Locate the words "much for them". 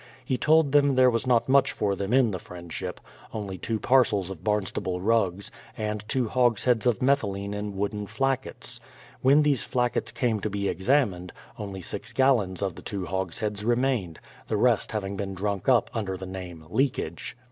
1.47-2.11